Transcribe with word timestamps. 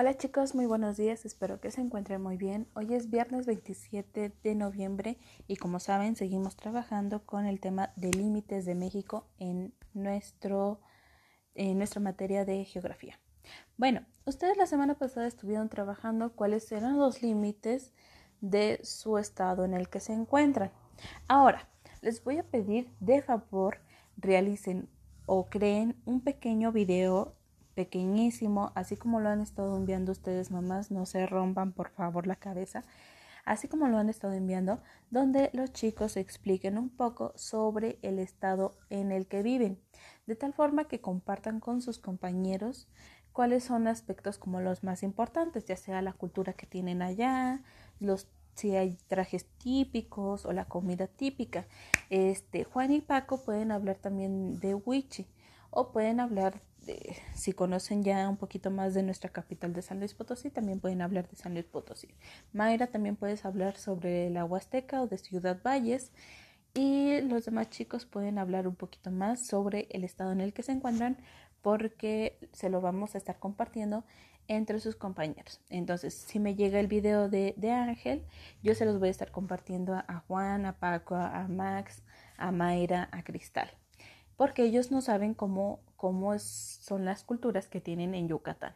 Hola 0.00 0.16
chicos, 0.16 0.54
muy 0.54 0.64
buenos 0.64 0.96
días, 0.96 1.26
espero 1.26 1.60
que 1.60 1.70
se 1.70 1.82
encuentren 1.82 2.22
muy 2.22 2.38
bien. 2.38 2.66
Hoy 2.72 2.94
es 2.94 3.10
viernes 3.10 3.44
27 3.44 4.32
de 4.42 4.54
noviembre 4.54 5.18
y 5.46 5.56
como 5.56 5.78
saben 5.78 6.16
seguimos 6.16 6.56
trabajando 6.56 7.26
con 7.26 7.44
el 7.44 7.60
tema 7.60 7.92
de 7.96 8.10
límites 8.10 8.64
de 8.64 8.74
México 8.74 9.26
en, 9.38 9.74
nuestro, 9.92 10.80
en 11.54 11.76
nuestra 11.76 12.00
materia 12.00 12.46
de 12.46 12.64
geografía. 12.64 13.20
Bueno, 13.76 14.06
ustedes 14.24 14.56
la 14.56 14.64
semana 14.64 14.94
pasada 14.94 15.26
estuvieron 15.26 15.68
trabajando 15.68 16.34
cuáles 16.34 16.72
eran 16.72 16.96
los 16.96 17.20
límites 17.20 17.92
de 18.40 18.80
su 18.82 19.18
estado 19.18 19.66
en 19.66 19.74
el 19.74 19.90
que 19.90 20.00
se 20.00 20.14
encuentran. 20.14 20.72
Ahora, 21.28 21.68
les 22.00 22.24
voy 22.24 22.38
a 22.38 22.42
pedir 22.42 22.90
de 23.00 23.20
favor 23.20 23.82
realicen 24.16 24.88
o 25.26 25.50
creen 25.50 26.00
un 26.06 26.22
pequeño 26.22 26.72
video 26.72 27.36
pequeñísimo, 27.74 28.72
así 28.74 28.96
como 28.96 29.20
lo 29.20 29.28
han 29.28 29.40
estado 29.40 29.76
enviando 29.76 30.12
ustedes 30.12 30.50
mamás, 30.50 30.90
no 30.90 31.06
se 31.06 31.26
rompan 31.26 31.72
por 31.72 31.90
favor 31.90 32.26
la 32.26 32.36
cabeza, 32.36 32.84
así 33.44 33.68
como 33.68 33.88
lo 33.88 33.98
han 33.98 34.08
estado 34.08 34.34
enviando, 34.34 34.80
donde 35.10 35.50
los 35.52 35.72
chicos 35.72 36.16
expliquen 36.16 36.78
un 36.78 36.88
poco 36.88 37.32
sobre 37.36 37.98
el 38.02 38.18
estado 38.18 38.76
en 38.90 39.12
el 39.12 39.26
que 39.26 39.42
viven, 39.42 39.80
de 40.26 40.36
tal 40.36 40.52
forma 40.52 40.84
que 40.84 41.00
compartan 41.00 41.60
con 41.60 41.82
sus 41.82 41.98
compañeros 41.98 42.88
cuáles 43.32 43.64
son 43.64 43.86
aspectos 43.86 44.38
como 44.38 44.60
los 44.60 44.84
más 44.84 45.02
importantes, 45.02 45.64
ya 45.64 45.76
sea 45.76 46.02
la 46.02 46.12
cultura 46.12 46.52
que 46.52 46.66
tienen 46.66 47.02
allá, 47.02 47.62
los 48.00 48.28
si 48.54 48.76
hay 48.76 48.98
trajes 49.08 49.46
típicos 49.58 50.44
o 50.44 50.52
la 50.52 50.66
comida 50.66 51.06
típica. 51.06 51.66
Este, 52.10 52.64
Juan 52.64 52.92
y 52.92 53.00
Paco 53.00 53.42
pueden 53.42 53.72
hablar 53.72 53.96
también 53.96 54.60
de 54.60 54.74
Wichi 54.74 55.26
o 55.70 55.92
pueden 55.92 56.20
hablar 56.20 56.60
si 57.34 57.52
conocen 57.52 58.02
ya 58.02 58.28
un 58.28 58.36
poquito 58.36 58.70
más 58.70 58.94
de 58.94 59.02
nuestra 59.02 59.30
capital 59.30 59.72
de 59.72 59.82
San 59.82 59.98
Luis 59.98 60.14
Potosí, 60.14 60.50
también 60.50 60.80
pueden 60.80 61.02
hablar 61.02 61.28
de 61.28 61.36
San 61.36 61.54
Luis 61.54 61.66
Potosí. 61.66 62.08
Mayra, 62.52 62.88
también 62.88 63.16
puedes 63.16 63.44
hablar 63.44 63.76
sobre 63.76 64.30
la 64.30 64.44
Huasteca 64.44 65.02
o 65.02 65.06
de 65.06 65.18
Ciudad 65.18 65.60
Valles. 65.62 66.12
Y 66.72 67.20
los 67.22 67.44
demás 67.44 67.70
chicos 67.70 68.06
pueden 68.06 68.38
hablar 68.38 68.68
un 68.68 68.76
poquito 68.76 69.10
más 69.10 69.44
sobre 69.44 69.88
el 69.90 70.04
estado 70.04 70.30
en 70.32 70.40
el 70.40 70.52
que 70.52 70.62
se 70.62 70.72
encuentran 70.72 71.18
porque 71.62 72.38
se 72.52 72.70
lo 72.70 72.80
vamos 72.80 73.14
a 73.14 73.18
estar 73.18 73.38
compartiendo 73.38 74.04
entre 74.46 74.78
sus 74.80 74.96
compañeros. 74.96 75.60
Entonces, 75.68 76.14
si 76.14 76.38
me 76.38 76.54
llega 76.54 76.80
el 76.80 76.86
video 76.86 77.28
de, 77.28 77.54
de 77.56 77.72
Ángel, 77.72 78.24
yo 78.62 78.74
se 78.74 78.84
los 78.84 78.98
voy 78.98 79.08
a 79.08 79.10
estar 79.10 79.30
compartiendo 79.30 79.94
a 79.94 80.24
Juan, 80.26 80.64
a 80.64 80.78
Paco, 80.78 81.16
a 81.16 81.46
Max, 81.48 82.02
a 82.36 82.52
Mayra, 82.52 83.08
a 83.12 83.22
Cristal 83.22 83.70
porque 84.40 84.64
ellos 84.64 84.90
no 84.90 85.02
saben 85.02 85.34
cómo, 85.34 85.80
cómo 85.96 86.38
son 86.38 87.04
las 87.04 87.24
culturas 87.24 87.68
que 87.68 87.82
tienen 87.82 88.14
en 88.14 88.26
Yucatán. 88.26 88.74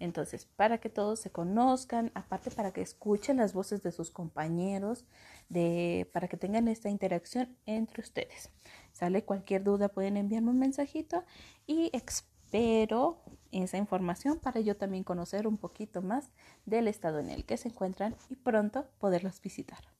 Entonces, 0.00 0.46
para 0.56 0.78
que 0.78 0.90
todos 0.90 1.20
se 1.20 1.30
conozcan, 1.30 2.10
aparte 2.16 2.50
para 2.50 2.72
que 2.72 2.80
escuchen 2.80 3.36
las 3.36 3.52
voces 3.52 3.80
de 3.84 3.92
sus 3.92 4.10
compañeros, 4.10 5.04
de, 5.48 6.10
para 6.12 6.26
que 6.26 6.36
tengan 6.36 6.66
esta 6.66 6.88
interacción 6.88 7.56
entre 7.64 8.02
ustedes. 8.02 8.50
Sale 8.90 9.24
cualquier 9.24 9.62
duda, 9.62 9.88
pueden 9.88 10.16
enviarme 10.16 10.50
un 10.50 10.58
mensajito 10.58 11.22
y 11.64 11.90
espero 11.92 13.22
esa 13.52 13.76
información 13.76 14.40
para 14.40 14.58
yo 14.58 14.76
también 14.76 15.04
conocer 15.04 15.46
un 15.46 15.58
poquito 15.58 16.02
más 16.02 16.32
del 16.66 16.88
estado 16.88 17.20
en 17.20 17.30
el 17.30 17.44
que 17.44 17.56
se 17.56 17.68
encuentran 17.68 18.16
y 18.30 18.34
pronto 18.34 18.88
poderlos 18.98 19.40
visitar. 19.40 19.94